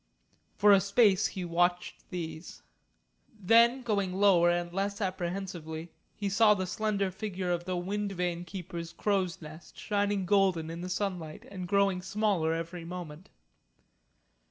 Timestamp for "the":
6.55-6.65, 7.65-7.77, 10.81-10.89